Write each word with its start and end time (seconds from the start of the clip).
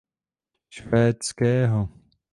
Švédského. 0.75 1.79